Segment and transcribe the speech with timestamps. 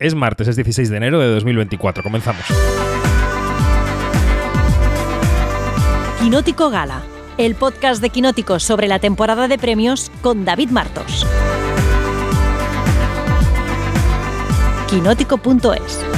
[0.00, 2.04] Es martes, es 16 de enero de 2024.
[2.04, 2.44] Comenzamos.
[6.20, 7.02] Quinótico Gala,
[7.36, 11.26] el podcast de Quinótico sobre la temporada de premios con David Martos.
[14.88, 16.17] Quinótico.es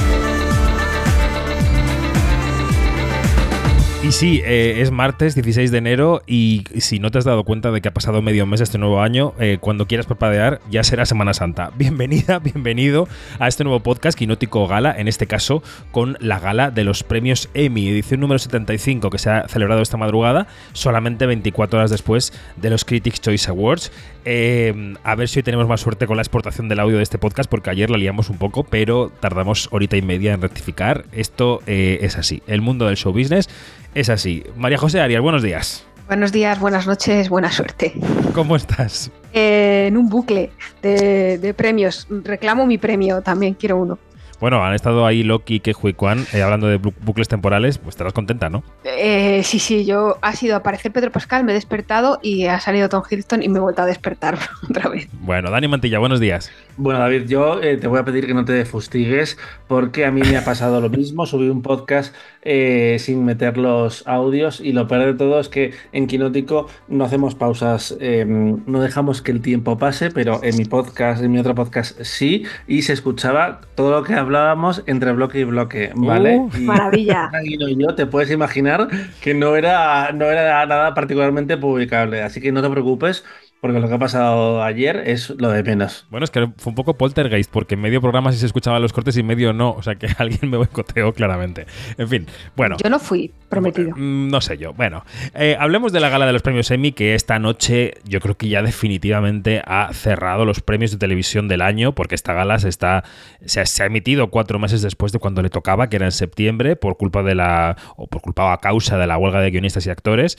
[4.03, 7.69] Y sí, eh, es martes 16 de enero y si no te has dado cuenta
[7.69, 11.05] de que ha pasado medio mes este nuevo año, eh, cuando quieras parpadear ya será
[11.05, 11.71] Semana Santa.
[11.77, 13.07] Bienvenida, bienvenido
[13.37, 15.61] a este nuevo podcast Quinótico Gala, en este caso
[15.91, 19.97] con la gala de los premios Emmy, edición número 75 que se ha celebrado esta
[19.97, 23.91] madrugada, solamente 24 horas después de los Critics Choice Awards.
[24.25, 27.17] Eh, a ver si hoy tenemos más suerte con la exportación del audio de este
[27.17, 31.05] podcast, porque ayer la liamos un poco, pero tardamos horita y media en rectificar.
[31.11, 32.41] Esto es así.
[32.47, 33.49] El mundo del show business
[33.95, 34.43] es así.
[34.55, 35.85] María José Arias, buenos días.
[36.11, 37.93] Buenos días, buenas noches, buena suerte.
[38.33, 39.09] ¿Cómo estás?
[39.31, 40.51] Eh, en un bucle
[40.81, 42.05] de, de premios.
[42.09, 43.97] Reclamo mi premio, también quiero uno.
[44.41, 48.11] Bueno, han estado ahí Loki y Kehui Kwan eh, hablando de bucles temporales, pues estarás
[48.11, 48.63] contenta, ¿no?
[48.83, 52.89] Eh, sí, sí, yo ha sido aparecer Pedro Pascal, me he despertado y ha salido
[52.89, 55.07] Tom Hiddleston y me he vuelto a despertar otra vez.
[55.13, 56.51] Bueno, Dani Mantilla, buenos días.
[56.75, 60.21] Bueno, David, yo eh, te voy a pedir que no te fustigues porque a mí
[60.21, 61.27] me ha pasado lo mismo.
[61.27, 65.73] Subí un podcast eh, sin meter los audios y lo peor de todo es que
[65.91, 70.65] en Quinótico no hacemos pausas, eh, no dejamos que el tiempo pase, pero en mi
[70.65, 75.39] podcast, en mi otro podcast sí, y se escuchaba todo lo que hablábamos entre bloque
[75.39, 76.37] y bloque, ¿vale?
[76.37, 77.29] Uh, maravilla.
[77.43, 78.87] Y yo te puedes imaginar
[79.21, 83.23] que no era, no era nada particularmente publicable, así que no te preocupes
[83.61, 86.07] porque lo que ha pasado ayer es lo de menos.
[86.09, 88.91] Bueno, es que fue un poco poltergeist, porque en medio programa sí se escuchaban los
[88.91, 89.69] cortes y en medio no.
[89.73, 91.67] O sea que alguien me boicoteó claramente.
[91.99, 92.77] En fin, bueno.
[92.83, 93.91] Yo no fui, prometido.
[93.95, 94.73] Mm, no sé yo.
[94.73, 98.35] Bueno, eh, hablemos de la gala de los premios Emmy, que esta noche yo creo
[98.35, 102.67] que ya definitivamente ha cerrado los premios de televisión del año, porque esta gala se,
[102.67, 103.03] está,
[103.45, 106.97] se, ha, emitido cuatro meses después de cuando le tocaba, que era en septiembre, por
[106.97, 107.77] culpa de la.
[107.95, 110.37] o por culpa o a causa de la huelga de guionistas y actores.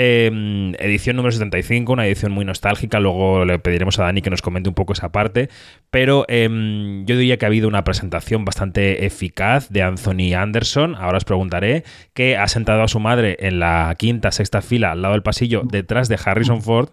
[0.00, 0.30] Eh,
[0.78, 2.57] edición número 75, una edición muy nostálgica.
[3.00, 5.48] Luego le pediremos a Dani que nos comente un poco esa parte.
[5.90, 6.48] Pero eh,
[7.04, 10.94] yo diría que ha habido una presentación bastante eficaz de Anthony Anderson.
[10.94, 15.02] Ahora os preguntaré que ha sentado a su madre en la quinta, sexta fila al
[15.02, 16.90] lado del pasillo, detrás de Harrison Ford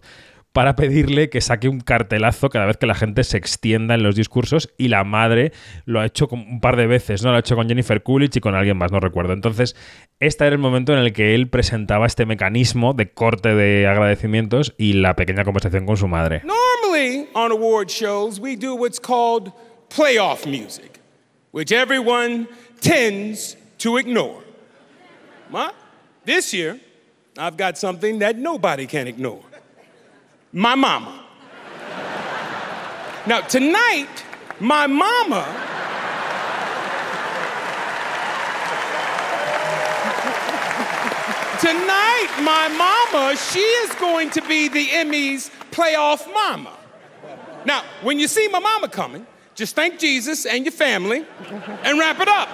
[0.56, 4.16] para pedirle que saque un cartelazo cada vez que la gente se extienda en los
[4.16, 5.52] discursos y la madre
[5.84, 7.32] lo ha hecho un par de veces, ¿no?
[7.32, 9.34] Lo ha hecho con Jennifer Coolidge y con alguien más, no recuerdo.
[9.34, 9.76] Entonces,
[10.22, 14.74] este era el momento en el que él presentaba este mecanismo de corte de agradecimientos
[14.78, 16.42] y la pequeña conversación con su madre.
[16.46, 19.52] Normally on award shows we do what's called
[19.90, 21.02] playoff music,
[21.52, 22.48] which everyone
[22.80, 24.42] tends to ignore.
[26.24, 26.80] This year
[27.38, 29.42] I've got something that nobody can ignore.
[30.56, 31.22] My mama.
[33.28, 34.24] Now, tonight,
[34.62, 35.44] my mama.
[41.60, 46.72] Tonight, my mama, she is going to be the Emmys playoff mama.
[47.66, 51.26] Now, when you see my mama coming, just thank Jesus and your family
[51.84, 52.48] and wrap it up.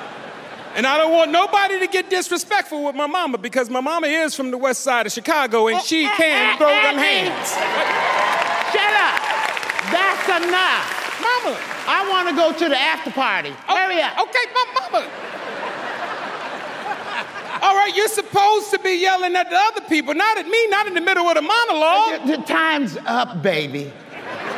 [0.76, 4.34] And I don't want nobody to get disrespectful with my mama because my mama is
[4.34, 6.98] from the west side of Chicago and she oh, eh, can eh, throw eh, them
[6.98, 7.50] hands.
[8.72, 9.20] Shut up.
[9.92, 11.02] That's enough.
[11.20, 11.59] Mama.
[11.88, 13.54] I want to go to the after party.
[13.68, 14.18] Oh, Hurry up.
[14.18, 15.12] Okay, my mama.
[17.62, 20.88] All right, you're supposed to be yelling at the other people, not at me, not
[20.88, 22.26] in the middle of the monologue.
[22.26, 23.92] The, the time's up, baby.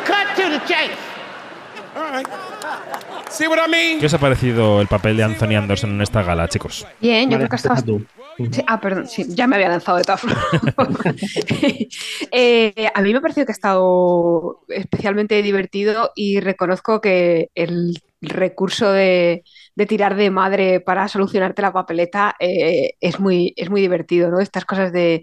[0.06, 0.98] Cut to the chase.
[1.96, 2.53] All right.
[4.00, 6.86] ¿Qué os ha parecido el papel de Anthony Anderson en esta gala, chicos?
[7.02, 8.06] Bien, yo Vale, creo que empieza tú.
[8.52, 10.40] Sí, ah, perdón, sí, ya me había lanzado de todas formas.
[12.36, 18.02] Eh, a mí me ha parecido que ha estado especialmente divertido y reconozco que el
[18.22, 19.44] recurso de,
[19.76, 24.40] de tirar de madre para solucionarte la papeleta eh, es, muy, es muy divertido, ¿no?
[24.40, 25.22] Estas cosas de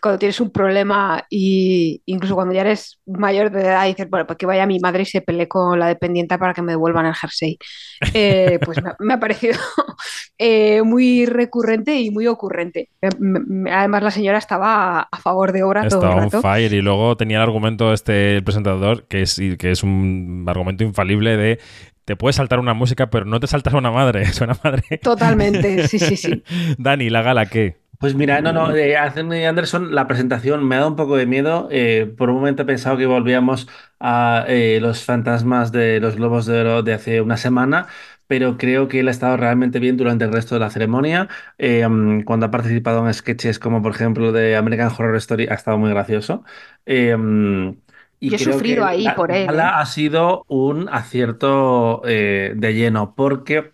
[0.00, 4.26] cuando tienes un problema y incluso cuando ya eres mayor de edad y dices, bueno,
[4.26, 7.06] pues que vaya mi madre y se pelee con la dependienta para que me devuelvan
[7.06, 7.58] el jersey.
[8.12, 9.58] Eh, pues me, me ha parecido
[10.38, 12.90] eh, muy recurrente y muy ocurrente.
[13.02, 13.08] Eh,
[13.72, 16.40] Además, la señora estaba a, a favor de obra todo Estaba el on rato.
[16.42, 20.84] fire y luego tenía el argumento este el presentador que es, que es un argumento
[20.84, 21.58] infalible de
[22.04, 24.98] te puedes saltar una música pero no te saltas una madre, es una madre.
[25.02, 26.42] Totalmente, sí, sí, sí.
[26.78, 27.76] Dani, la gala, ¿qué?
[27.98, 31.24] Pues mira, no, no, eh, Anthony Anderson, la presentación me ha dado un poco de
[31.26, 31.68] miedo.
[31.70, 33.68] eh, por un momento he pensado que volvíamos
[34.00, 37.86] a eh, los fantasmas de los Globos de Oro de hace una semana,
[38.26, 41.28] pero creo que él ha estado realmente bien durante el resto de la ceremonia.
[41.56, 45.54] Eh, mm, cuando ha participado en sketches como por ejemplo de American Horror Story, ha
[45.54, 46.44] estado muy gracioso.
[46.84, 47.78] Eh, mm,
[48.20, 49.80] Y Yo he creo sufrido que ahí la por él, gala ¿eh?
[49.80, 53.72] ha sido un acierto eh, de lleno, porque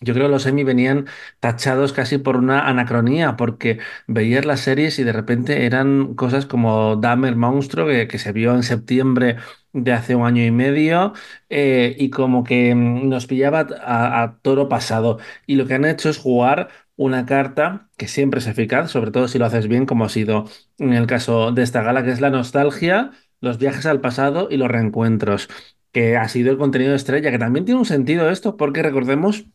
[0.00, 1.06] yo creo que los Emmy venían
[1.40, 6.96] tachados casi por una anacronía, porque veías las series y de repente eran cosas como
[6.96, 9.36] Dahmer Monstruo, que, que se vio en septiembre
[9.72, 11.14] de hace un año y medio,
[11.48, 15.18] eh, y como que mm, nos pillaba a toro pasado.
[15.46, 19.28] Y lo que han hecho es jugar una carta que siempre es eficaz, sobre todo
[19.28, 20.44] si lo haces bien, como ha sido
[20.78, 24.56] en el caso de esta gala, que es la nostalgia, los viajes al pasado y
[24.56, 25.48] los reencuentros,
[25.92, 29.46] que ha sido el contenido estrella, que también tiene un sentido esto, porque recordemos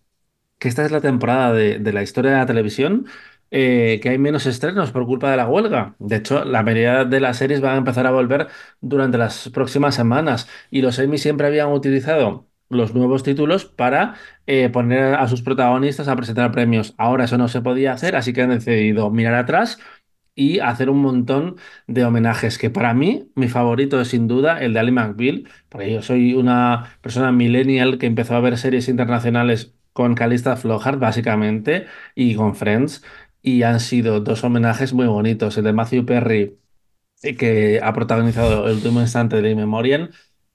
[0.60, 3.08] que esta es la temporada de, la historia de la televisión
[3.52, 5.96] eh, que hay menos estrenos por culpa de la huelga.
[6.00, 8.48] De hecho, la mayoría de las series van a empezar a volver
[8.82, 14.16] durante las próximas semanas y los Emmy siempre habían utilizado los nuevos títulos para
[14.46, 16.94] eh, poner a sus protagonistas a presentar premios.
[16.98, 19.80] Ahora eso no se podía hacer, así que han decidido mirar atrás
[20.36, 21.58] y hacer un montón
[21.88, 25.92] de homenajes, que para mí mi favorito es sin duda el de Ali McBeal, porque
[25.94, 31.86] yo soy una persona millennial que empezó a ver series internacionales con Calista Flockhart, básicamente,
[32.16, 33.04] y con Friends,
[33.42, 36.58] y han sido dos homenajes muy bonitos, el de Matthew Perry,
[37.24, 40.10] eh, que ha protagonizado el último instante de Memoriam,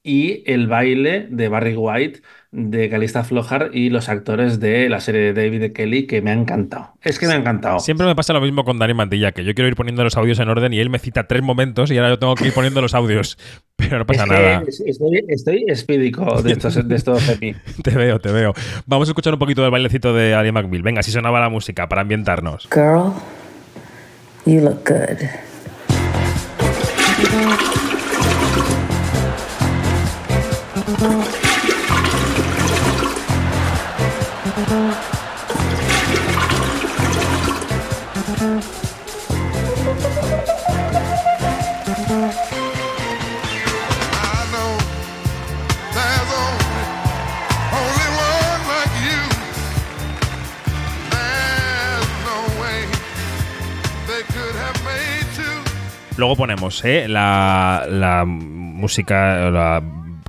[0.07, 2.21] y el baile de Barry White,
[2.51, 6.33] de Calista Flockhart, y los actores de la serie de David Kelly, que me ha
[6.33, 6.93] encantado.
[7.01, 7.79] Es que me ha encantado.
[7.79, 10.37] Siempre me pasa lo mismo con Dani Mantilla, que yo quiero ir poniendo los audios
[10.39, 12.81] en orden y él me cita tres momentos y ahora yo tengo que ir poniendo
[12.83, 13.37] los audios.
[13.75, 14.63] Pero no pasa Es que nada.
[14.67, 17.23] es- Estoy, estoy espídico de estos, de estos.
[17.83, 18.53] Te veo, te veo.
[18.85, 20.83] Vamos a escuchar un poquito del bailecito de Ali McBeal.
[20.83, 22.69] Venga, si sonaba la música para ambientarnos.
[22.71, 23.11] Girl,
[24.45, 25.17] you look good.
[56.17, 57.07] Luego ponemos ¿eh?
[57.09, 59.83] la, la música, la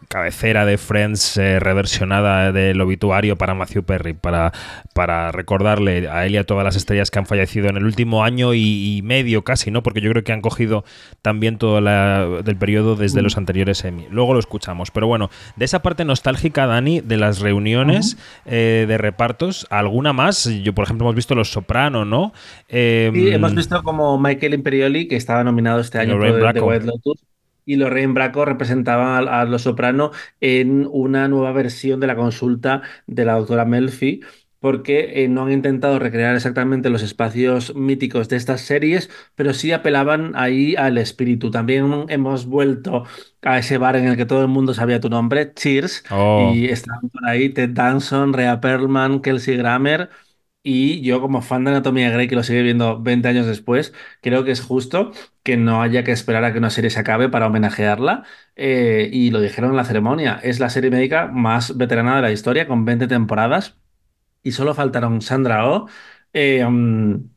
[0.08, 4.52] cabecera de Friends eh, reversionada del obituario para Matthew Perry, para,
[4.94, 8.24] para recordarle a él y a todas las estrellas que han fallecido en el último
[8.24, 9.82] año y, y medio casi, ¿no?
[9.82, 10.84] Porque yo creo que han cogido
[11.22, 14.06] también todo la, del periodo desde los anteriores Emmy.
[14.10, 14.90] Luego lo escuchamos.
[14.90, 20.44] Pero bueno, de esa parte nostálgica, Dani, de las reuniones eh, de repartos, ¿alguna más?
[20.62, 22.32] Yo, por ejemplo, hemos visto Los Soprano, ¿no?
[22.68, 26.60] Eh, Sí, hemos visto como Michael Imperioli, que estaba nominado este año por The.
[26.60, 27.24] White Lotus,
[27.66, 32.82] y Lorraine Bracco representaban a, a Los Soprano en una nueva versión de la consulta
[33.06, 34.20] de la doctora Melfi,
[34.60, 39.72] porque eh, no han intentado recrear exactamente los espacios míticos de estas series, pero sí
[39.72, 41.50] apelaban ahí al espíritu.
[41.50, 43.04] También hemos vuelto
[43.42, 46.54] a ese bar en el que todo el mundo sabía tu nombre, Cheers, Oh.
[46.54, 50.10] y estaban por ahí Ted Danson, Rhea Perlman, Kelsey Grammer.
[50.68, 54.42] Y yo, como fan de Anatomía Grey, que lo sigue viendo 20 años después, creo
[54.44, 55.12] que es justo
[55.44, 58.24] que no haya que esperar a que una serie se acabe para homenajearla.
[58.56, 60.40] Eh, y lo dijeron en la ceremonia.
[60.42, 63.76] Es la serie médica más veterana de la historia, con 20 temporadas.
[64.42, 65.88] Y solo faltaron Sandra Oh,
[66.34, 67.30] eh, mm,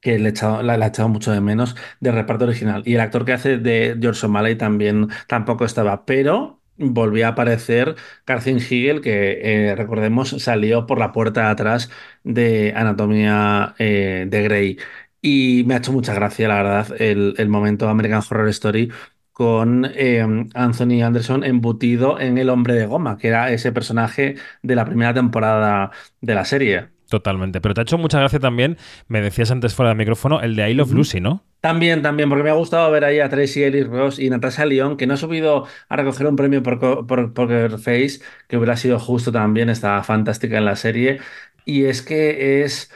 [0.00, 2.82] que le he echado- la, echado mucho de menos de reparto original.
[2.86, 7.94] Y el actor que hace de George O'Malley también tampoco estaba, pero volvió a aparecer
[8.24, 11.90] Carcin Higel, que eh, recordemos salió por la puerta de atrás
[12.24, 14.78] de Anatomía eh, de Grey.
[15.20, 18.90] Y me ha hecho mucha gracia, la verdad, el, el momento American Horror Story
[19.32, 24.76] con eh, Anthony Anderson embutido en El hombre de goma, que era ese personaje de
[24.76, 25.90] la primera temporada
[26.20, 26.88] de la serie.
[27.14, 27.60] Totalmente.
[27.60, 30.68] Pero te ha hecho mucha gracia también, me decías antes fuera del micrófono, el de
[30.68, 31.44] I Love Lucy, ¿no?
[31.60, 34.96] También, también, porque me ha gustado ver ahí a Tracy Ellis Ross y Natasha Lyonne,
[34.96, 38.18] que no ha subido a recoger un premio por, por Poker Face,
[38.48, 41.20] que hubiera sido justo también, estaba fantástica en la serie.
[41.64, 42.90] Y es que es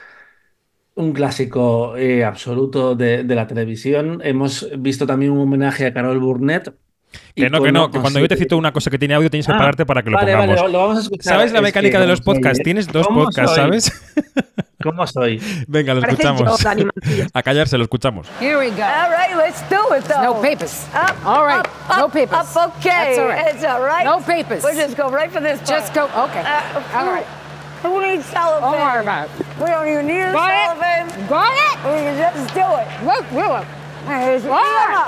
[0.96, 4.20] un clásico eh, absoluto de, de la televisión.
[4.25, 6.75] Hemos visto también un homenaje a Carol Burnett.
[7.34, 9.46] Que no, que no, que cuando yo te cito una cosa que tiene audio tienes
[9.46, 10.56] que Ah, pararte para que lo vale, pongamos.
[10.56, 11.32] vale, lo- lo vamos a escuchar.
[11.34, 12.62] ¿Sabes la Es mecánica que de los ¿cómo soy, podcasts?
[12.64, 13.64] Tienes dos ¿Cómo podcasts, soy?
[13.64, 13.92] ¿sabes?
[14.82, 15.64] ¿Cómo soy?
[15.66, 16.60] Venga, lo Parece escuchamos.
[16.76, 17.24] yo.
[17.34, 18.28] A callarse, lo escuchamos.
[18.40, 18.82] Here we go.
[18.82, 20.22] All right, let's do it though.
[20.22, 20.86] No papers.
[20.94, 21.66] Up, All right.
[21.88, 22.56] up, no papers.
[22.56, 22.90] Up, okay.
[22.90, 23.54] That's all right.
[23.54, 24.04] It's all right.
[24.04, 24.62] No papers.
[24.62, 25.58] We'll just go right for this.
[25.68, 26.12] Just part.
[26.12, 26.24] go.
[26.24, 26.40] Okay.
[26.42, 27.26] Uh, All right.
[27.82, 28.72] Who needs cellophane?
[28.72, 29.46] Don't worry about it.
[29.60, 30.56] We don't even need a Got it.
[31.06, 31.28] cellophane.
[31.28, 31.76] Got it?
[31.84, 32.88] We can just do it.
[33.04, 33.64] Look, look.
[34.06, 35.06] Here's right.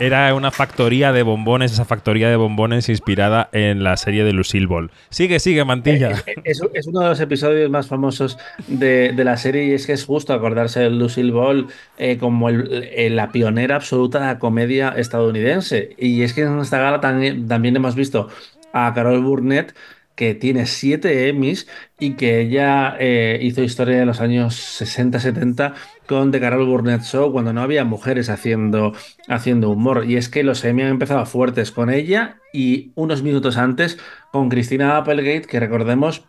[0.00, 4.66] Era una factoría de bombones, esa factoría de bombones inspirada en la serie de Lucille
[4.66, 4.90] Ball.
[5.08, 6.10] Sigue, sigue, Mantilla.
[6.26, 9.92] Eh, Es, es uno de los episodios más famosos de, la serie y es que
[9.92, 14.90] es justo acordarse de Lucille Ball eh, como eh, la pionera absoluta de la comedia
[14.90, 15.94] estadounidense.
[15.96, 18.28] Y es que en esta gala también hemos visto
[18.72, 19.74] a Carol Burnett
[20.14, 21.66] que tiene siete Emmys
[21.98, 25.74] y que ella eh, hizo historia en los años 60-70
[26.06, 28.92] con The Carol Burnett Show cuando no había mujeres haciendo,
[29.28, 30.04] haciendo humor.
[30.06, 33.98] Y es que los Emmy han empezado fuertes con ella y unos minutos antes
[34.32, 36.24] con Christina Applegate, que recordemos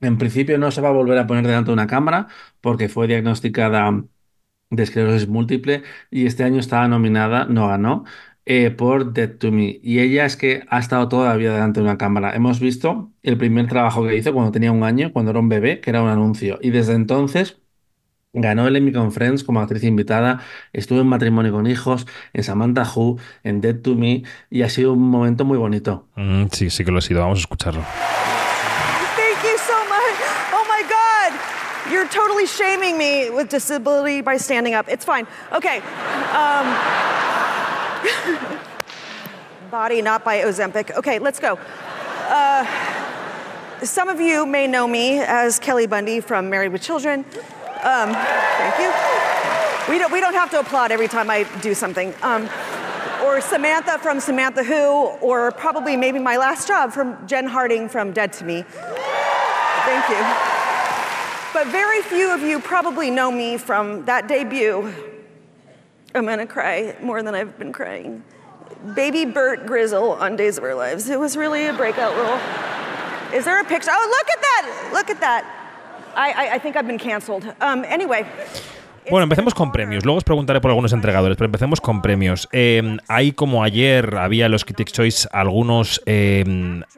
[0.00, 2.28] en principio no se va a volver a poner delante de una cámara
[2.60, 4.02] porque fue diagnosticada
[4.70, 8.04] de esclerosis múltiple y este año estaba nominada, no ganó,
[8.52, 9.78] eh, por Dead to Me.
[9.80, 12.34] Y ella es que ha estado toda la vida delante de una cámara.
[12.34, 15.80] Hemos visto el primer trabajo que hizo cuando tenía un año, cuando era un bebé,
[15.80, 16.58] que era un anuncio.
[16.60, 17.58] Y desde entonces...
[18.32, 20.40] Ganó el Emmy con Friends como actriz invitada,
[20.72, 24.92] estuvo en Matrimonio con Hijos, en Samantha Who, en Dead to Me y ha sido
[24.92, 26.06] un momento muy bonito.
[26.14, 27.22] Mm, sí, sí que lo ha sido.
[27.22, 27.82] Vamos a escucharlo.
[29.16, 30.16] Thank you so much.
[30.54, 31.92] Oh my God.
[31.92, 34.88] You're totally shaming me with disability by standing up.
[34.88, 35.26] It's fine.
[35.52, 35.78] Okay.
[36.32, 37.09] Um,
[39.70, 40.96] body, not by Ozempic.
[40.96, 41.58] Okay, let's go.
[42.28, 42.66] Uh,
[43.82, 47.24] some of you may know me as Kelly Bundy from Married with Children.
[47.82, 48.92] Um, thank you.
[49.92, 52.14] We don't, we don't have to applaud every time I do something.
[52.22, 52.48] Um,
[53.24, 58.12] or Samantha from Samantha Who, or probably maybe my last job from Jen Harding from
[58.12, 58.64] Dead to Me.
[58.66, 60.22] Thank you.
[61.52, 64.92] But very few of you probably know me from that debut.
[66.14, 68.22] I'm gonna cry more than I've been crying.
[68.94, 71.08] Baby Bert Grizzle on Days of Our Lives.
[71.08, 72.38] It was really a breakout role.
[73.32, 73.90] Is there a picture?
[73.92, 74.90] Oh, look at that!
[74.92, 75.44] Look at that.
[76.16, 77.44] I, I, I think I've been canceled.
[77.60, 78.26] Um, anyway.
[79.08, 80.04] Bueno, empecemos con premios.
[80.04, 82.48] Luego os preguntaré por algunos entregadores, pero empecemos con premios.
[82.52, 86.44] Eh, hay como ayer había los Critics' Choice algunos eh,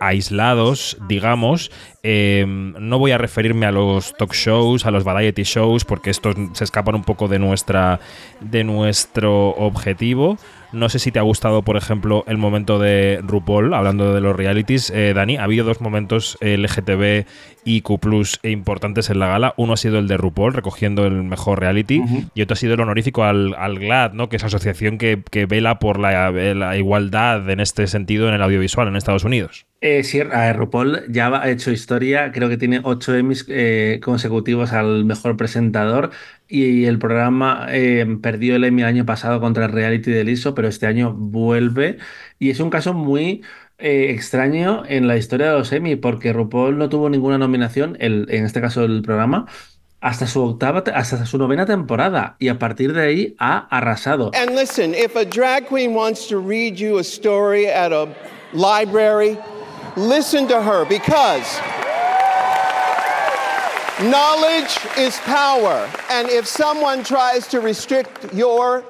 [0.00, 1.70] aislados, digamos.
[2.04, 6.34] Eh, no voy a referirme a los talk shows, a los variety shows, porque estos
[6.52, 8.00] se escapan un poco de nuestra
[8.40, 10.36] de nuestro objetivo.
[10.72, 14.34] No sé si te ha gustado, por ejemplo, el momento de RuPaul, hablando de los
[14.34, 14.90] realities.
[14.90, 17.26] Eh, Dani, ha habido dos momentos LGTB
[17.64, 18.00] y Q
[18.42, 19.54] importantes en la gala.
[19.56, 22.02] Uno ha sido el de RuPaul, recogiendo el mejor reality,
[22.34, 24.28] y otro ha sido el honorífico al, al GLAAD, ¿no?
[24.28, 28.42] que es asociación que, que vela por la, la igualdad en este sentido en el
[28.42, 29.66] audiovisual en Estados Unidos.
[29.84, 34.72] Eh, sí, a RuPaul ya ha hecho historia, creo que tiene ocho Emmys eh, consecutivos
[34.72, 36.10] al mejor presentador
[36.46, 40.54] y el programa eh, perdió el Emmy el año pasado contra el reality de Liso,
[40.54, 41.98] pero este año vuelve
[42.38, 43.42] y es un caso muy
[43.78, 48.28] eh, extraño en la historia de los Emmy porque RuPaul no tuvo ninguna nominación, el-
[48.30, 49.46] en este caso el programa,
[50.00, 54.30] hasta su octava, hasta su novena temporada y a partir de ahí ha arrasado.
[54.40, 58.06] And listen, if a drag queen wants to read you a story at a
[58.52, 59.36] library,
[59.96, 61.58] listen to her because
[64.10, 65.90] knowledge is power.
[66.10, 68.84] And if someone tries to restrict your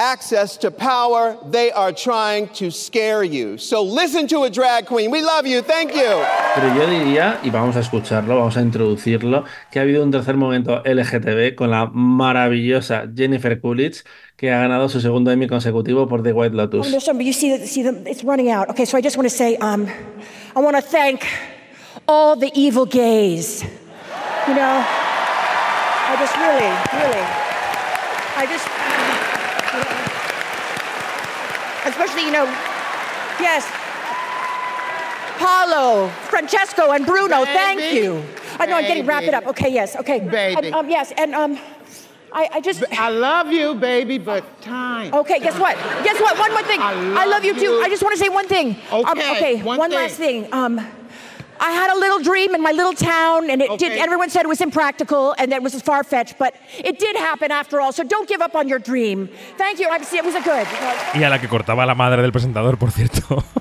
[0.00, 3.58] access to power, they are trying to scare you.
[3.58, 5.10] So listen to a drag queen.
[5.10, 5.60] We love you.
[5.62, 6.16] Thank you.
[6.54, 10.36] Pero yo diría, y vamos a escucharlo, vamos a introducirlo, que ha habido un tercer
[10.36, 14.02] momento LGTB con la maravillosa Jennifer Coolidge,
[14.36, 16.90] que ha ganado su segundo Emmy consecutivo por The White Oh, Lotus.
[16.90, 18.70] no, some, but you see, the, see them, it's running out.
[18.70, 19.86] Okay, so I just want to say, um,
[20.56, 21.26] I want to thank
[22.08, 23.62] all the evil gays.
[24.48, 27.26] You know, I just really, really,
[28.36, 28.66] I just,
[31.86, 32.44] especially, you know,
[33.40, 33.66] yes,
[35.38, 38.22] Paolo, Francesco, and Bruno, thank you.
[38.58, 39.46] I know I'm getting wrap it up.
[39.46, 40.20] Okay, yes, okay.
[40.20, 40.66] Baby.
[40.66, 41.58] And, um, yes, and um,
[42.32, 42.84] I, I just.
[42.92, 45.14] I love you, baby, but time.
[45.14, 45.76] Okay, guess what?
[46.04, 46.38] Guess what?
[46.38, 46.80] One more thing.
[46.80, 47.80] I I love, love you, too.
[47.82, 48.76] I just want to say one thing.
[48.92, 49.62] Um, Okay, okay.
[49.62, 49.98] one One, thing.
[49.98, 50.52] last thing.
[50.52, 50.78] Um,
[51.60, 53.92] I had a little dream in my little town, and it did.
[53.92, 54.00] Okay.
[54.00, 57.52] Everyone said it was impractical and that it was far fetched, but it did happen
[57.52, 57.92] after all.
[57.92, 59.28] So don't give up on your dream.
[59.58, 59.86] Thank you.
[59.90, 60.66] I'm, it was a good.
[61.14, 63.44] Y a la que cortaba la madre del presentador, por cierto.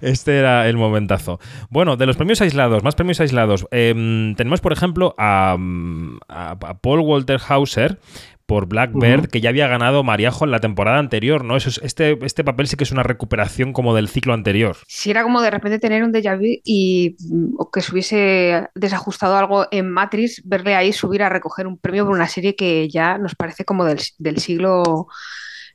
[0.00, 1.40] Este era el momentazo.
[1.70, 3.66] Bueno, de los premios aislados, más premios aislados.
[3.72, 7.98] em, tenemos, por ejemplo, a, mm, a- a Paul Walter Hauser
[8.46, 11.56] por Blackbird, que ya había ganado Mariajo en la temporada anterior, ¿no?
[11.56, 14.76] Eso es- este, este papel sí que es una recuperación como del ciclo anterior.
[14.86, 18.68] Si era como de repente tener un déjà vu y mm, o que se hubiese
[18.74, 22.88] desajustado algo en Matrix, verle ahí subir a recoger un premio por una serie que
[22.88, 25.08] ya nos parece como del, del siglo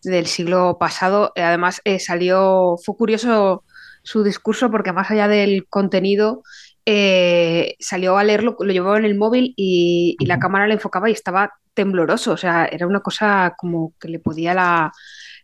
[0.04, 1.32] del siglo pasado.
[1.36, 3.64] Eh, Además, eh, salió, fue curioso
[4.04, 6.42] su discurso porque más allá del contenido
[6.86, 11.10] eh, salió a leerlo, lo llevaba en el móvil y, y la cámara le enfocaba
[11.10, 14.92] y estaba tembloroso, o sea, era una cosa como que le podía la,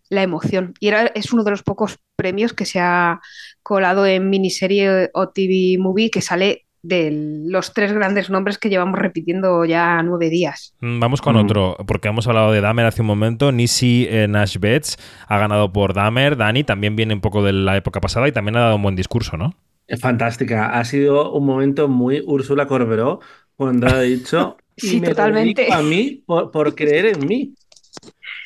[0.09, 0.73] la emoción.
[0.79, 3.19] Y era, es uno de los pocos premios que se ha
[3.63, 7.11] colado en miniserie o TV movie que sale de
[7.47, 10.73] los tres grandes nombres que llevamos repitiendo ya nueve días.
[10.79, 11.39] Mm, Vamos con Mm.
[11.39, 13.51] otro, porque hemos hablado de Dahmer hace un momento.
[13.51, 16.37] Nisi eh, Nash Betts ha ganado por Dahmer.
[16.37, 18.95] Dani también viene un poco de la época pasada y también ha dado un buen
[18.95, 19.53] discurso, ¿no?
[19.87, 20.77] Es fantástica.
[20.77, 23.19] Ha sido un momento muy Úrsula Corberó
[23.55, 25.71] cuando ha dicho y Sí, me totalmente.
[25.71, 27.53] a mí por, por creer en mí.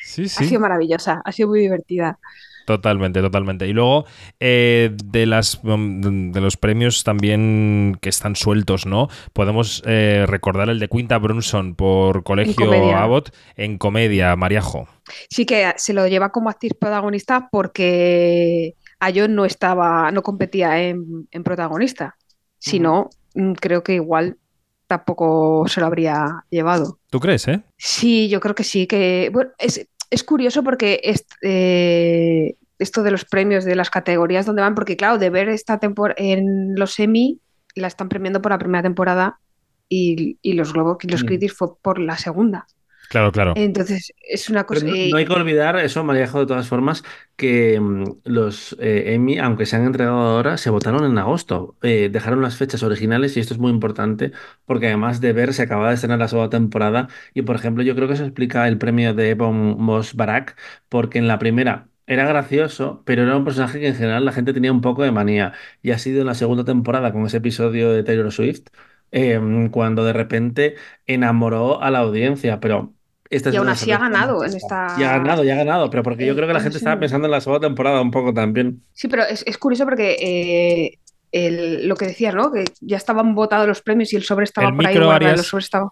[0.04, 2.18] Sí, Ha sido maravillosa, ha sido muy divertida.
[2.66, 3.66] Totalmente, totalmente.
[3.66, 4.04] Y luego,
[4.38, 9.08] eh, de, las, mm, de los premios también que están sueltos, ¿no?
[9.32, 13.02] Podemos eh, recordar el de Quinta Brunson por Colegio comedia.
[13.02, 14.86] Abbott en comedia, Mariajo.
[15.28, 21.26] Sí que se lo lleva como actriz protagonista porque Ayon no estaba, no competía en,
[21.32, 22.16] en protagonista.
[22.58, 24.38] Si no, mm, creo que igual
[24.86, 27.00] tampoco se lo habría llevado.
[27.10, 27.64] ¿Tú crees, eh?
[27.76, 33.10] Sí, yo creo que sí, que bueno, es, es curioso porque es- eh, esto de
[33.10, 36.98] los premios de las categorías donde van, porque claro, de ver esta temporada en los
[37.00, 37.40] Emmy
[37.74, 39.40] la están premiando por la primera temporada
[39.88, 41.26] y, y los Globo y los Mm.
[41.26, 42.66] Critics fue por la segunda.
[43.08, 43.52] Claro, claro.
[43.56, 44.80] Entonces, es una cosa.
[44.80, 47.04] Pero no, eh, no hay que olvidar eso, Mariajo, de todas formas,
[47.36, 51.76] que mm, los eh, Emmy, aunque se han entregado ahora, se votaron en agosto.
[51.82, 54.32] Eh, dejaron las fechas originales y esto es muy importante
[54.64, 57.94] porque además de ver, se acaba de estrenar la segunda temporada y, por ejemplo, yo
[57.94, 60.56] creo que eso explica el premio de Ebon Moss Barack
[60.88, 64.52] porque en la primera era gracioso, pero era un personaje que en general la gente
[64.52, 67.90] tenía un poco de manía y ha sido en la segunda temporada con ese episodio
[67.92, 68.68] de Taylor Swift
[69.12, 69.40] eh,
[69.70, 70.74] cuando de repente
[71.06, 72.92] enamoró a la audiencia, pero...
[73.30, 74.94] Esta y es aún una así ha ganado en esta.
[74.98, 77.00] Ya ha ganado, ya ha ganado, pero porque yo creo que la en gente estaba
[77.00, 78.82] pensando en la segunda temporada un poco también.
[78.92, 80.98] Sí, pero es, es curioso porque eh,
[81.30, 82.52] el- lo que decías, ¿no?
[82.52, 85.30] Que ya estaban votados los premios y el sobre estaba El por ahí micro, guardado.
[85.30, 85.38] Arias.
[85.38, 85.88] Los sobres estaban,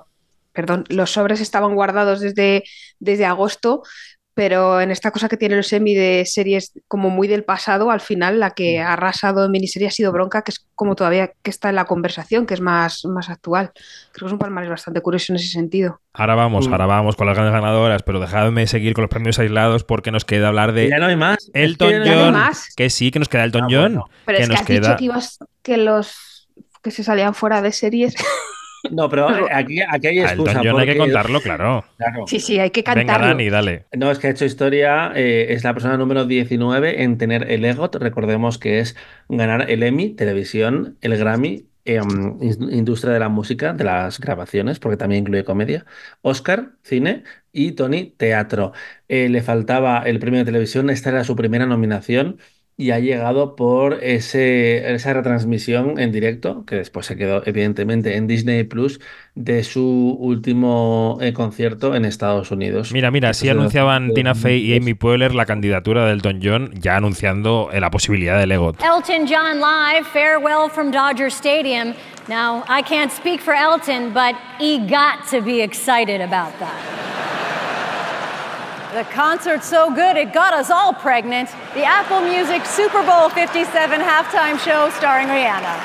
[0.52, 2.62] perdón, los sobres estaban guardados desde,
[2.98, 3.82] desde agosto,
[4.40, 8.00] pero en esta cosa que tiene los semi de series como muy del pasado, al
[8.00, 11.50] final la que ha arrasado en miniserie ha sido Bronca, que es como todavía que
[11.50, 13.72] está en la conversación, que es más, más actual.
[14.12, 16.00] Creo que es un palmarés bastante curioso en ese sentido.
[16.14, 16.72] Ahora vamos, Mm.
[16.72, 20.24] ahora vamos con las grandes ganadoras, pero dejadme seguir con los premios aislados porque nos
[20.24, 21.50] queda hablar de Ya no hay más.
[21.52, 22.32] Elton Es que ya no hay John.
[22.32, 22.74] más.
[22.74, 23.92] Que sí, que nos queda Elton Ah, John.
[23.92, 24.04] bueno.
[24.24, 24.76] Pero que es que nos has queda.
[24.80, 26.48] dicho que ibas que los
[26.82, 28.14] que se salían fuera de series.
[28.90, 30.52] No, pero aquí, aquí hay excusa.
[30.52, 31.84] Elton John hay que contarlo, claro.
[31.96, 32.24] Claro.
[32.26, 33.26] Sí, sí, hay que Venga, cantarlo.
[33.28, 33.86] Dani, dale.
[33.92, 37.64] No, es que ha hecho historia, eh, es la persona número 19 en tener el
[37.64, 38.96] EGOT, recordemos que es
[39.28, 44.78] ganar el Emmy, televisión, el Grammy, em, in- industria de la música, de las grabaciones,
[44.78, 45.84] porque también incluye comedia,
[46.22, 48.72] Oscar, cine y Tony, teatro.
[49.08, 52.38] Eh, le faltaba el premio de televisión, esta era su primera nominación
[52.80, 58.26] y ha llegado por ese, esa retransmisión en directo, que después se quedó evidentemente en
[58.26, 59.00] Disney Plus,
[59.34, 62.90] de su último eh, concierto en Estados Unidos.
[62.92, 66.96] Mira, mira, sí anunciaban Tina Fey y Amy Poehler la candidatura de Elton John, ya
[66.96, 68.82] anunciando eh, la posibilidad del EGOT.
[68.82, 71.94] Elton John live, farewell from Dodger Stadium.
[72.28, 76.99] Now, I can't speak for Elton, but he got to be excited about that.
[78.92, 81.48] The concert's so good it got us all pregnant.
[81.74, 85.78] The Apple Music Super Bowl 57 halftime show starring Rihanna.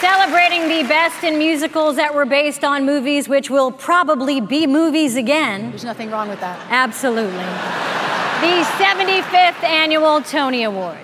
[0.00, 5.14] Celebrating the best in musicals that were based on movies which will probably be movies
[5.14, 5.70] again.
[5.70, 6.58] There's nothing wrong with that.
[6.70, 7.46] Absolutely.
[8.42, 10.98] The 75th annual Tony Awards.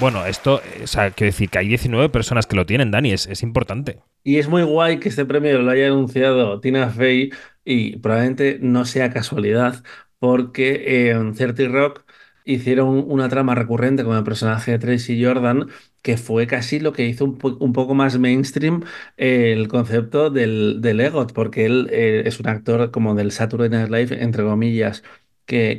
[0.00, 3.26] Bueno, esto, o sea, quiero decir que hay 19 personas que lo tienen, Dani, es,
[3.26, 4.00] es importante.
[4.22, 7.30] Y es muy guay que este premio lo haya anunciado Tina Fey
[7.64, 9.82] y probablemente no sea casualidad
[10.18, 12.04] porque en 30 Rock
[12.44, 15.68] hicieron una trama recurrente con el personaje de Tracy Jordan
[16.02, 18.82] que fue casi lo que hizo un poco más mainstream
[19.16, 23.68] eh, el concepto del, del EGOT porque él eh, es un actor como del Saturday
[23.70, 25.02] Night Live, entre comillas,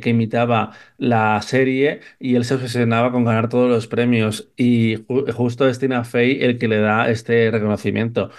[0.10, 5.68] imitaba la serie y él se obsesionaba con ganar todos los premios y ju- justo
[5.68, 8.30] es Tina Fey el que le da este reconocimiento.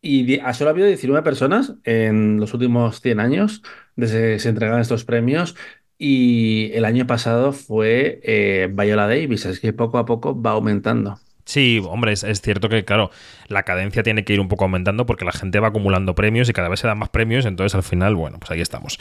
[0.00, 3.62] Y di- ha solo habido 19 personas en los últimos 100 años
[3.96, 5.56] desde que se entregan estos premios
[5.98, 11.18] y el año pasado fue eh, Viola Davis, así que poco a poco va aumentando.
[11.44, 13.10] Sí, hombre, es, es cierto que, claro,
[13.48, 16.52] la cadencia tiene que ir un poco aumentando porque la gente va acumulando premios y
[16.52, 18.98] cada vez se dan más premios, entonces al final, bueno, pues ahí estamos.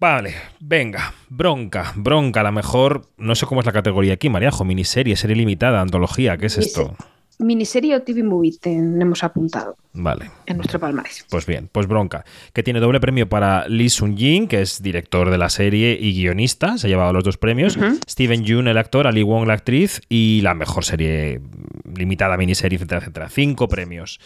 [0.00, 4.64] Vale, venga, bronca, bronca, a la mejor, no sé cómo es la categoría aquí, Mariajo,
[4.64, 6.96] miniserie, serie limitada, antología, ¿qué es esto?
[7.38, 10.30] miniserie o TV movie tenemos apuntado Vale.
[10.46, 11.24] en nuestro palmarés.
[11.30, 15.38] Pues bien, pues Bronca, que tiene doble premio para Lee Sun-jin, que es director de
[15.38, 17.78] la serie y guionista, se ha llevado los dos premios.
[18.08, 21.40] Steven Yeun, el actor, Ali Wong, la actriz, y la mejor serie
[21.94, 23.28] limitada, miniserie, etcétera, etcétera.
[23.28, 24.20] Cinco premios.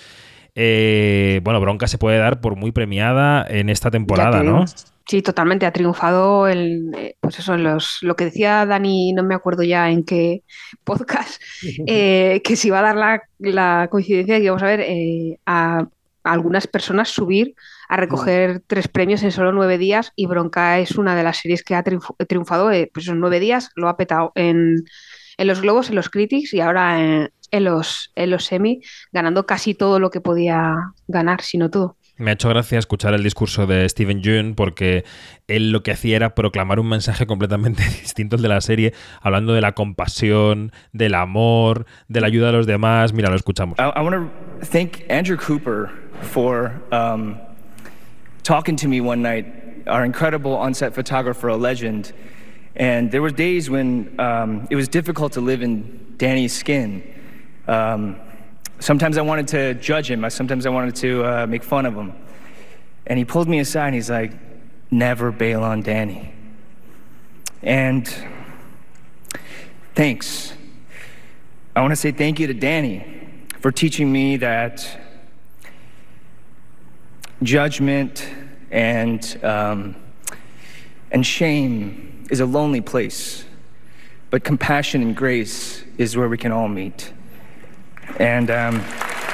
[0.54, 4.42] Eh, bueno, Bronca se puede dar por muy premiada en esta temporada.
[4.42, 4.64] ¿no?
[5.06, 5.66] Sí, totalmente.
[5.66, 9.62] Ha triunfado el, eh, pues eso, en los, lo que decía Dani, no me acuerdo
[9.62, 10.42] ya en qué
[10.84, 11.40] podcast,
[11.86, 15.38] eh, que se iba a dar la, la coincidencia de que vamos a ver eh,
[15.44, 17.54] a, a algunas personas subir
[17.88, 21.62] a recoger tres premios en solo nueve días y Bronca es una de las series
[21.62, 24.84] que ha triunf- triunfado pues en nueve días, lo ha petado en,
[25.36, 28.80] en los Globos, en los Critics y ahora en, en los, en los Emmy,
[29.12, 30.74] ganando casi todo lo que podía
[31.06, 31.98] ganar, si no todo.
[32.18, 35.04] Me ha hecho gracia escuchar el discurso de Steven Yeun porque
[35.48, 39.54] él lo que hacía era proclamar un mensaje completamente distinto al de la serie, hablando
[39.54, 43.12] de la compasión, del amor, de la ayuda a los demás.
[43.14, 43.78] Mira, lo escuchamos.
[43.78, 47.38] I, I want to thank Andrew Cooper for um,
[48.42, 49.46] talking to me one night,
[49.86, 52.12] our incredible on-set photographer, a legend.
[52.76, 57.02] And there were days when um, it was difficult to live in Danny's skin.
[57.66, 58.16] Um,
[58.82, 60.28] sometimes I wanted to judge him.
[60.28, 62.12] Sometimes I wanted to uh, make fun of him.
[63.06, 64.32] And he pulled me aside and he's like,
[64.90, 66.34] never bail on Danny.
[67.62, 68.12] And
[69.94, 70.52] thanks.
[71.74, 73.28] I want to say thank you to Danny
[73.60, 74.86] for teaching me that
[77.42, 78.28] judgment
[78.70, 79.96] and, um,
[81.10, 83.44] and shame is a lonely place,
[84.30, 87.12] but compassion and grace is where we can all meet.
[88.18, 88.80] And um,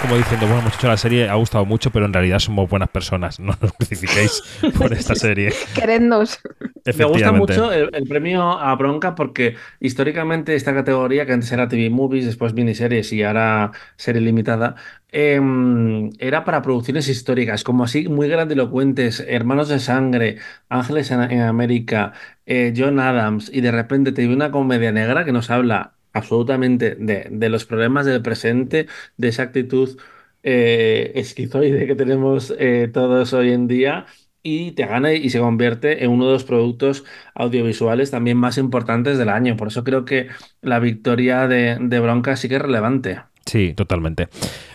[0.01, 2.89] Como diciendo, bueno, hemos hecho la serie, ha gustado mucho, pero en realidad somos buenas
[2.89, 3.41] personas.
[3.49, 4.43] No nos crucifiquéis
[4.77, 5.53] por esta serie.
[5.75, 6.39] Querednos.
[6.85, 11.69] Me gusta mucho el, el premio a Bronca porque históricamente esta categoría, que antes era
[11.69, 14.77] TV Movies, después miniseries y ahora serie limitada,
[15.11, 21.41] em, era para producciones históricas, como así muy grandilocuentes, Hermanos de Sangre, Ángeles en, en
[21.41, 22.13] América,
[22.47, 26.95] eh, John Adams, y de repente te viene una comedia negra que nos habla absolutamente
[26.97, 29.99] de, los problemas del presente, de esa actitud
[30.43, 34.07] eh, esquizoide que tenemos eh, todos hoy en día
[34.43, 37.05] y te gana y se convierte en uno de los productos
[37.35, 39.57] audiovisuales también más importantes del año.
[39.57, 40.29] Por eso creo que
[40.63, 43.21] la victoria de Bronca sí que es relevante.
[43.49, 44.29] Sí, totalmente.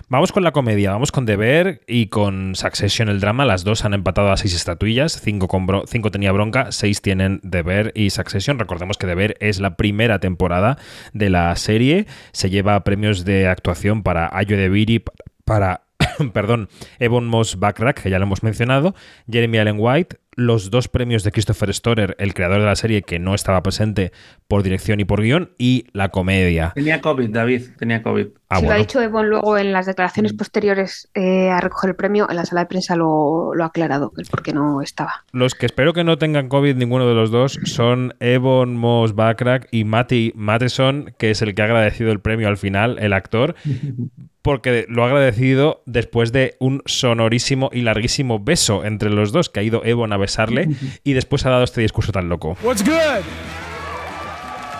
[0.09, 3.45] Vamos con la comedia, vamos con The y con Succession, el drama.
[3.45, 7.39] Las dos han empatado a seis estatuillas, cinco, con bro- cinco tenía bronca, seis tienen
[7.47, 8.57] The y Succession.
[8.57, 10.79] Recordemos que The es la primera temporada
[11.13, 12.07] de la serie.
[12.31, 15.03] Se lleva premios de actuación para Ayo de Viri,
[15.45, 15.81] para
[16.33, 18.95] perdón, Evan Moss Backrack, que ya lo hemos mencionado,
[19.31, 23.19] Jeremy Allen White, los dos premios de Christopher Storer, el creador de la serie que
[23.19, 24.11] no estaba presente
[24.47, 26.71] por dirección y por guion, y la comedia.
[26.75, 28.27] Tenía COVID, David, tenía COVID.
[28.49, 28.83] Ah, Si lo ha bueno.
[28.83, 32.61] dicho Evon luego en las declaraciones posteriores eh, a recoger el premio, en la sala
[32.61, 35.25] de prensa lo, lo ha aclarado, el por qué no estaba.
[35.31, 39.67] Los que espero que no tengan COVID ninguno de los dos son Evon Moss Backrack
[39.71, 43.55] y Matty Matheson, que es el que ha agradecido el premio al final, el actor,
[44.43, 49.61] porque lo ha agradecido después de un sonorísimo y larguísimo beso entre los dos, que
[49.61, 50.67] ha ido Evon a besarle
[51.03, 52.57] y después ha dado este discurso tan loco.
[52.63, 53.23] What's good?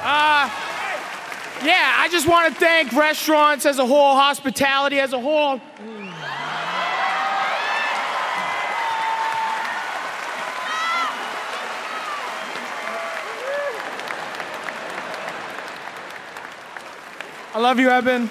[0.03, 0.49] Uh,
[1.63, 5.61] yeah, I just want to thank restaurants as a whole, hospitality as a whole.
[17.55, 18.29] I love you, Eben.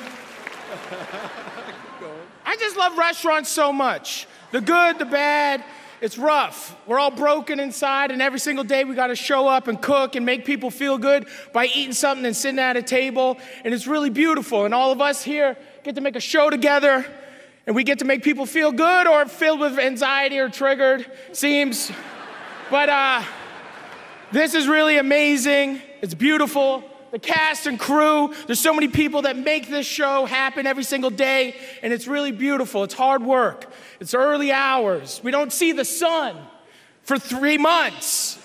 [2.44, 4.26] I just love restaurants so much.
[4.50, 5.64] The good, the bad.
[6.00, 6.76] It's rough.
[6.86, 10.16] We're all broken inside, and every single day we got to show up and cook
[10.16, 13.38] and make people feel good by eating something and sitting at a table.
[13.64, 14.64] And it's really beautiful.
[14.64, 17.06] And all of us here get to make a show together,
[17.68, 21.06] and we get to make people feel good or filled with anxiety or triggered.
[21.32, 21.92] Seems.
[22.68, 23.22] But uh,
[24.32, 25.80] this is really amazing.
[26.00, 26.82] It's beautiful.
[27.12, 31.10] The cast and crew, there's so many people that make this show happen every single
[31.10, 32.84] day, and it's really beautiful.
[32.84, 33.70] It's hard work,
[34.00, 35.20] it's early hours.
[35.22, 36.36] We don't see the sun
[37.02, 38.38] for three months.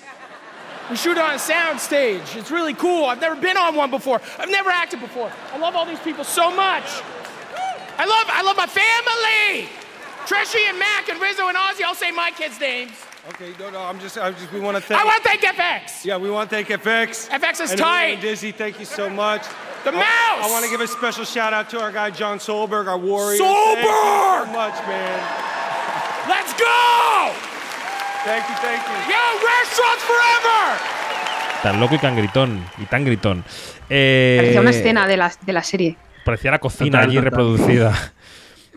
[0.89, 2.35] We shoot on a sound stage.
[2.35, 3.05] It's really cool.
[3.05, 4.21] I've never been on one before.
[4.37, 5.31] I've never acted before.
[5.51, 6.85] I love all these people so much.
[7.97, 9.69] I love, I love my family.
[10.25, 11.83] Trishy and Mac and Rizzo and Ozzy.
[11.83, 12.91] I'll say my kids' names.
[13.29, 15.01] Okay, no, no, I'm just, I just, we want to thank.
[15.01, 16.05] I want to thank FX.
[16.05, 17.27] Yeah, we want to thank FX.
[17.27, 18.13] FX is and, tight.
[18.13, 19.43] And Dizzy, thank you so much.
[19.83, 20.47] The I- mouse!
[20.47, 23.37] I, want to give a special shout out to our guy John Solberg, our warrior.
[23.37, 23.83] Solberg!
[23.83, 25.19] Thank you so much, man.
[26.29, 27.35] Let's go!
[28.23, 28.97] Thank you, thank you.
[29.11, 30.77] Yo, restaurants forever!
[31.63, 33.43] Tan loco y tan gritón, y tan gritón.
[33.89, 35.97] Eh, Parecía una escena de la, de la serie.
[36.23, 37.31] Parecía la cocina Total, allí total.
[37.31, 38.13] reproducida.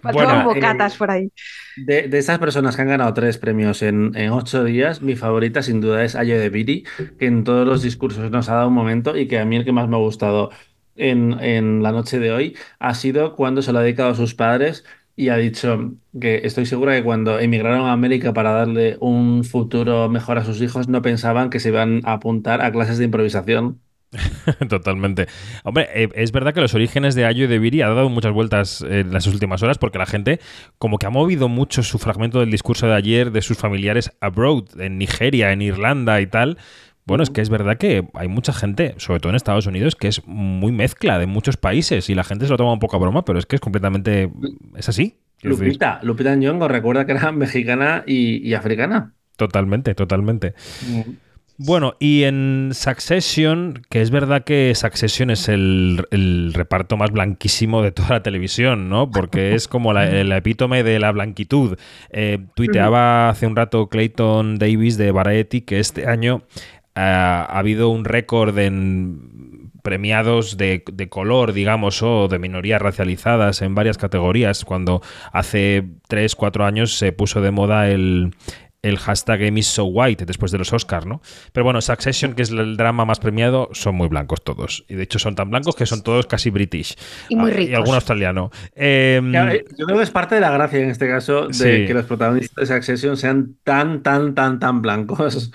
[0.02, 1.30] Faltaban Bueno, bocatas por ahí.
[1.74, 5.62] De, de esas personas que han ganado tres premios en, en ocho días, mi favorita
[5.62, 6.84] sin duda es Ayo de Viri,
[7.18, 9.64] que en todos los discursos nos ha dado un momento y que a mí el
[9.64, 10.50] que más me ha gustado
[10.96, 14.34] en, en la noche de hoy ha sido cuando se lo ha dedicado a sus
[14.34, 14.84] padres
[15.16, 20.08] y ha dicho que estoy segura que cuando emigraron a América para darle un futuro
[20.08, 23.80] mejor a sus hijos no pensaban que se iban a apuntar a clases de improvisación.
[24.68, 25.26] Totalmente.
[25.62, 28.32] Hombre, eh, es verdad que los orígenes de Ayo y de Viri ha dado muchas
[28.32, 30.40] vueltas en las últimas horas porque la gente
[30.78, 34.64] como que ha movido mucho su fragmento del discurso de ayer de sus familiares abroad,
[34.78, 36.58] en Nigeria, en Irlanda y tal.
[37.06, 40.08] Bueno, es que es verdad que hay mucha gente, sobre todo en Estados Unidos, que
[40.08, 43.00] es muy mezcla de muchos países y la gente se lo toma un poco a
[43.00, 44.30] broma, pero es que es completamente...
[44.76, 45.16] es así.
[45.38, 49.14] Quiero decir, Lupita, Lupita Nyong'o, recuerda que era mexicana y, y africana.
[49.36, 50.54] Totalmente, totalmente.
[51.62, 57.82] Bueno, y en Succession, que es verdad que Succession es el, el reparto más blanquísimo
[57.82, 59.10] de toda la televisión, ¿no?
[59.10, 61.76] Porque es como la, el epítome de la blanquitud.
[62.12, 66.44] Eh, tuiteaba hace un rato Clayton Davis de Variety que este año
[66.94, 73.60] eh, ha habido un récord en premiados de, de color, digamos, o de minorías racializadas
[73.60, 78.32] en varias categorías, cuando hace 3, 4 años se puso de moda el,
[78.82, 81.20] el hashtag Emmys So White después de los Oscars, ¿no?
[81.52, 84.84] Pero bueno, Succession, que es el drama más premiado, son muy blancos todos.
[84.88, 86.96] Y de hecho son tan blancos que son todos casi british.
[87.28, 87.70] Y muy Ah, ricos.
[87.72, 88.50] Y algún australiano.
[88.74, 91.86] Em, eh, Yo creo que es parte de la gracia en este caso de Sí.
[91.86, 95.52] que los protagonistas de Succession sean tan, tan, tan, tan blancos.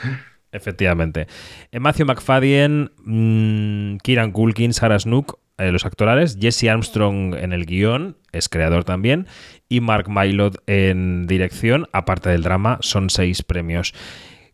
[0.52, 1.28] Efectivamente.
[1.72, 7.66] Eh, Matthew McFadden, mm, Kieran Culkin, Sarah Snook, eh, los actorales, Jesse Armstrong en el
[7.66, 9.28] guion, es creador también,
[9.70, 13.94] y Mark Mylod en dirección, aparte del drama, son seis premios.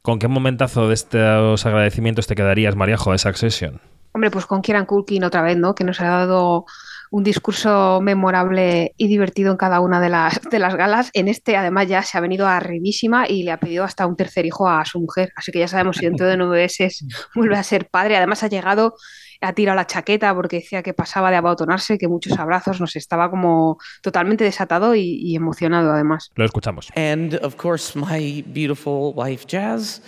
[0.01, 3.81] ¿Con qué momentazo de estos agradecimientos te quedarías, Mariajo, de Succession?
[4.13, 5.75] Hombre, pues con Kieran Culkin otra vez, ¿no?
[5.75, 6.65] Que nos ha dado
[7.11, 11.09] un discurso memorable y divertido en cada una de las, de las galas.
[11.13, 14.45] En este, además, ya se ha venido arribísima y le ha pedido hasta un tercer
[14.45, 15.33] hijo a su mujer.
[15.35, 18.15] Así que ya sabemos si dentro de nueve meses vuelve a ser padre.
[18.15, 18.95] Además, ha llegado,
[19.41, 23.29] ha tirado la chaqueta porque decía que pasaba de abotonarse, que muchos abrazos, nos estaba
[23.29, 26.31] como totalmente desatado y, y emocionado, además.
[26.35, 26.91] Lo escuchamos.
[26.95, 30.01] And of course, my beautiful wife, Jazz.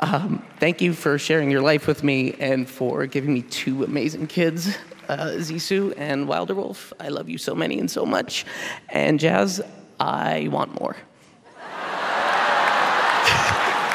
[0.00, 4.26] Um, thank you for sharing your life with me and for giving me two amazing
[4.26, 4.76] kids,
[5.08, 6.92] uh, Zisu and Wilder Wolf.
[7.00, 8.44] I love you so many and so much.
[8.88, 9.60] And Jazz,
[9.98, 10.96] I want more.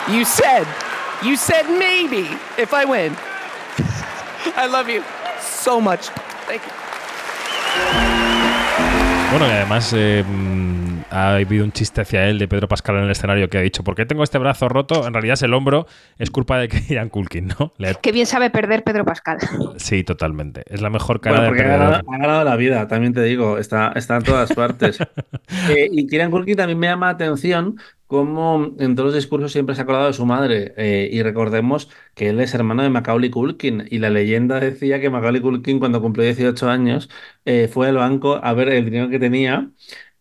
[0.15, 0.67] you said,
[1.23, 3.15] you said maybe if I win.
[4.55, 5.03] I love you
[5.39, 6.07] so much.
[6.47, 6.71] Thank you.
[9.31, 10.25] Bueno, y además eh,
[11.11, 13.83] ha habido un chiste hacia él de Pedro Pascal en el escenario que ha dicho,
[13.83, 15.07] ¿por qué tengo este brazo roto?
[15.07, 17.73] En realidad es el hombro, es culpa de Kieran Culkin, ¿no?
[17.77, 19.39] Le ha- Qué bien sabe perder Pedro Pascal.
[19.75, 20.63] Sí, totalmente.
[20.67, 21.79] Es la mejor cara Bueno, de porque ha perdedor.
[21.79, 25.05] ganado, ha ganado la vida, también te digo, está, está en todas partes.
[25.65, 29.75] Eh, y Kieran Culkin también me llama la atención cómo en todos los discursos siempre
[29.75, 30.73] se ha acordado de su madre.
[30.77, 33.85] Eh, y recordemos que él es hermano de Macaulay Culkin.
[33.91, 37.09] Y la leyenda decía que Macaulay Culkin, cuando cumplió 18 años,
[37.45, 39.71] eh, fue al banco a ver el dinero que tenía.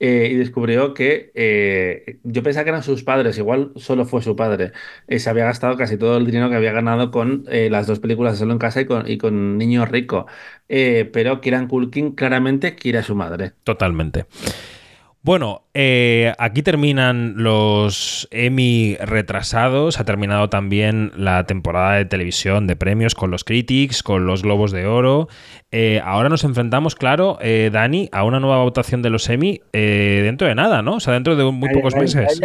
[0.01, 4.35] Eh, y descubrió que eh, yo pensaba que eran sus padres, igual solo fue su
[4.35, 4.73] padre.
[5.07, 8.33] Eh, se había gastado casi todo el dinero que había ganado con las dos películas
[8.33, 10.27] de Solo en Casa y con, y con Niño Rico.
[10.67, 13.53] Pero Kieran Culkin claramente quiere a su madre.
[13.63, 14.27] Totalmente.
[15.23, 20.01] Bueno, eh, aquí terminan los Emmy retrasados.
[20.01, 24.73] Ha terminado también la temporada de televisión de premios con los Critics, con los Globos
[24.73, 25.29] de Oro.
[25.73, 30.23] Eh, ahora nos enfrentamos, claro, eh, Dani, a una nueva votación de los Emmy eh,
[30.25, 30.95] dentro de nada, ¿no?
[30.95, 32.41] O sea, dentro de muy pocos meses.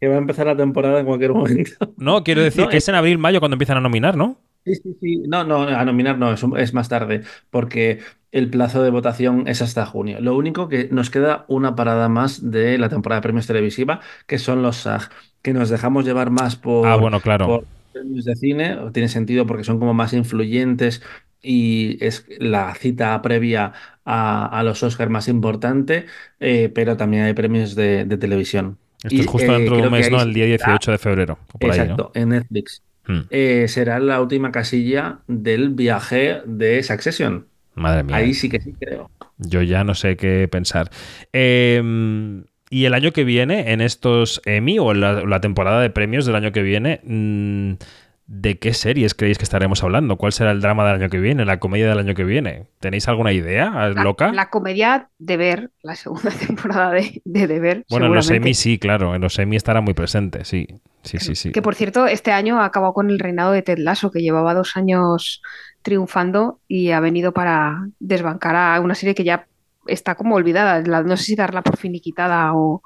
[0.00, 1.72] que va a empezar la temporada en cualquier momento.
[1.98, 4.38] No, quiero decir No, que es en abril, mayo cuando empiezan a nominar, ¿no?
[4.64, 5.18] Sí, sí, sí.
[5.26, 9.48] No, no, a nominar no, es, un- es más tarde, porque el plazo de votación
[9.48, 10.20] es hasta junio.
[10.20, 14.38] Lo único que nos queda una parada más de la temporada de premios televisiva, que
[14.38, 15.10] son los SAG,
[15.42, 17.46] que nos dejamos llevar más por, Ah, bueno, claro.
[17.46, 18.76] por premios de cine.
[18.92, 21.02] Tiene sentido porque son como más influyentes
[21.42, 23.72] y es la cita previa
[24.04, 26.04] a, a los Oscars más importante,
[26.38, 28.78] eh, pero también hay premios de, de televisión.
[29.02, 30.22] Esto Y, es justo eh, dentro de un creo que mes, ahí ¿no?
[30.22, 31.38] El día sí 18 de febrero.
[31.52, 32.00] o por ahí, ¿no?
[32.00, 32.82] Exacto, en Netflix.
[33.06, 33.20] Hmm.
[33.30, 37.46] Eh, será la última casilla del viaje de Succession.
[37.74, 38.16] Madre mía.
[38.16, 39.10] Ahí sí que sí creo.
[39.38, 40.90] Yo ya no sé qué pensar.
[41.32, 41.82] Eh,
[42.70, 46.24] y el año que viene, en estos Emmy o en la, la temporada de premios
[46.24, 47.72] del año que viene, mm,
[48.32, 50.16] ¿de qué series creéis que estaremos hablando?
[50.16, 52.68] ¿Cuál será el drama del año que viene, la comedia del año que viene?
[52.78, 54.30] ¿Tenéis alguna idea loca?
[54.32, 57.84] La comedia de ver, la segunda temporada de, de Deber.
[57.90, 58.30] bueno, en los.
[58.30, 60.68] Emmy sí, claro, en los Emmy estará muy presente, sí.
[61.02, 61.50] Sí, sí, sí.
[61.50, 64.54] Que por cierto, este año ha acabado con el reinado de Ted Lasso, que llevaba
[64.54, 65.42] dos años
[65.82, 69.46] triunfando y ha venido para desbancar a una serie que ya
[69.86, 70.82] está como olvidada.
[70.82, 72.82] La- no sé si darla por finiquitada o,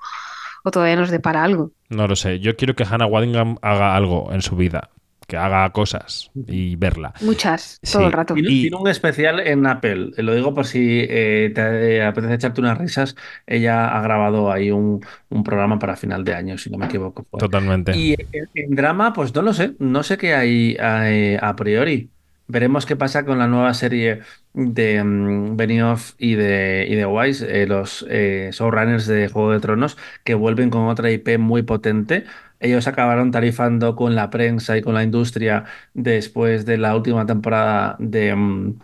[0.64, 1.72] o todavía nos depara algo.
[1.90, 2.38] No lo sé.
[2.40, 4.90] Yo quiero que Hannah Waddingham haga algo en su vida.
[5.26, 7.14] Que haga cosas y verla.
[7.20, 7.92] Muchas, Sí.
[7.92, 8.34] todo el rato.
[8.34, 12.60] Tiene, tiene un especial en Apple, eh, lo digo por si eh, te apetece echarte
[12.60, 13.16] unas risas.
[13.46, 17.26] Ella ha grabado ahí un, un programa para final de año, si no me equivoco.
[17.30, 17.38] fue.
[17.40, 17.96] Totalmente.
[17.96, 22.10] Y en, en drama, pues no lo sé, no sé qué hay eh, a priori.
[22.46, 24.20] Veremos qué pasa con la nueva serie
[24.52, 29.60] de mm, Benioff y de, y de Weiss, eh, los eh, showrunners de Juego de
[29.60, 32.24] Tronos, que vuelven con otra IP muy potente.
[32.64, 37.96] Ellos acabaron tarifando con la prensa y con la industria después de la última temporada
[37.98, 38.78] de mm,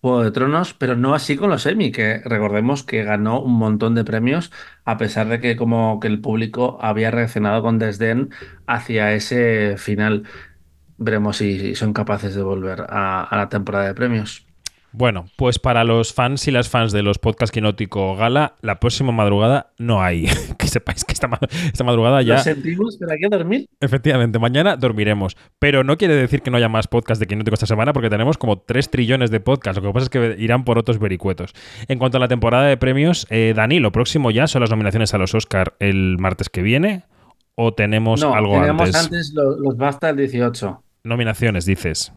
[0.00, 3.94] Juego de Tronos, pero no así con los Emmy, que recordemos que ganó un montón
[3.94, 4.52] de premios,
[4.84, 8.30] a pesar de que como que el público había reaccionado con desdén
[8.66, 10.24] hacia ese final.
[10.98, 14.46] Veremos si, son capaces de volver a la temporada de premios.
[14.96, 19.10] Bueno, pues para los fans y las fans de los podcasts Quinótico Gala, la próxima
[19.10, 20.26] madrugada no hay.
[20.58, 22.34] que sepáis que esta, ma- esta madrugada ya.
[22.36, 23.66] Lo sentimos, pero hay que dormir.
[23.80, 25.36] Efectivamente, mañana dormiremos.
[25.58, 28.38] Pero no quiere decir que no haya más podcast de Quinótico esta semana, porque tenemos
[28.38, 29.82] como 3 trillones de podcasts.
[29.82, 31.54] Lo que pasa es que irán por otros vericuetos.
[31.88, 35.12] En cuanto a la temporada de premios, eh, Dani, lo próximo ya son las nominaciones
[35.12, 37.02] a los Oscar el martes que viene.
[37.56, 39.04] ¿O tenemos No, algo tenemos antes?
[39.04, 40.82] antes los, los BAFTA el 18.
[41.02, 42.12] Nominaciones, dices.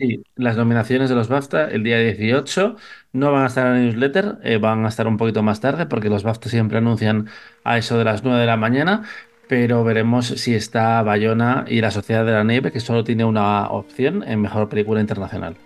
[0.00, 2.76] Sí, las nominaciones de los BAFTA el día 18
[3.12, 5.84] no van a estar en la newsletter, eh, van a estar un poquito más tarde
[5.84, 7.28] porque los BAFTA siempre anuncian
[7.64, 9.02] a eso de las 9 de la mañana,
[9.46, 13.68] pero veremos si está Bayona y La Sociedad de la Nieve, que solo tiene una
[13.68, 15.58] opción en Mejor Película Internacional.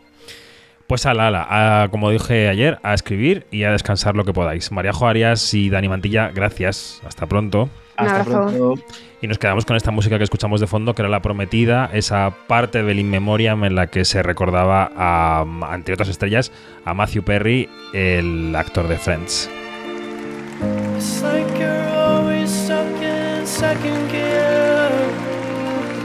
[0.87, 1.47] Pues ala, ala,
[1.83, 4.71] a, como dije ayer, a escribir y a descansar lo que podáis.
[4.71, 7.01] María Arias y Dani Mantilla, gracias.
[7.07, 7.71] Hasta pronto.
[7.97, 8.75] Hasta pronto.
[9.23, 12.35] Y nos quedamos con esta música que escuchamos de fondo, que era La Prometida, esa
[12.49, 16.53] parte del In Memoriam en la que se recordaba, a, entre otras estrellas,
[16.85, 19.49] a Matthew Perry, el actor de Friends.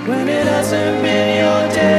[0.08, 1.99] When it hasn't been your day,